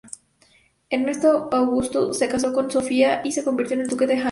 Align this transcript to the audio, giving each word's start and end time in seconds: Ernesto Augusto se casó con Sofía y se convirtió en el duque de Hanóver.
Ernesto 0.89 1.47
Augusto 1.51 2.11
se 2.15 2.27
casó 2.27 2.51
con 2.53 2.71
Sofía 2.71 3.21
y 3.23 3.33
se 3.33 3.43
convirtió 3.43 3.75
en 3.75 3.81
el 3.81 3.87
duque 3.87 4.07
de 4.07 4.13
Hanóver. 4.13 4.19